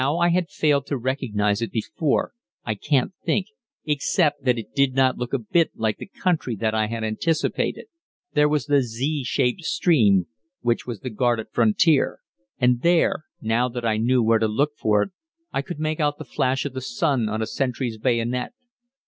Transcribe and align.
How 0.01 0.17
I 0.17 0.29
had 0.29 0.49
failed 0.49 0.87
to 0.87 0.97
recognize 0.97 1.61
it 1.61 1.69
before 1.71 2.33
I 2.65 2.73
can't 2.73 3.13
think, 3.23 3.49
except 3.85 4.43
that 4.45 4.57
it 4.57 4.73
did 4.73 4.95
not 4.95 5.19
look 5.19 5.31
a 5.31 5.37
bit 5.37 5.69
like 5.75 5.97
the 5.99 6.07
country 6.07 6.55
that 6.55 6.73
I 6.73 6.87
had 6.87 7.03
anticipated. 7.03 7.85
There 8.33 8.49
was 8.49 8.65
the 8.65 8.81
Z 8.81 9.25
shaped 9.25 9.61
stream, 9.61 10.25
which 10.61 10.87
was 10.87 11.01
the 11.01 11.11
guarded 11.11 11.49
frontier, 11.51 12.17
and 12.57 12.81
there, 12.81 13.25
now 13.43 13.69
that 13.69 13.85
I 13.85 13.97
knew 13.97 14.23
where 14.23 14.39
to 14.39 14.47
look 14.47 14.71
for 14.75 15.03
it, 15.03 15.09
I 15.53 15.61
could 15.61 15.77
make 15.79 15.99
out 15.99 16.17
the 16.17 16.25
flash 16.25 16.65
of 16.65 16.73
the 16.73 16.81
sun 16.81 17.29
on 17.29 17.43
a 17.43 17.45
sentry's 17.45 17.99
bayonet. 17.99 18.53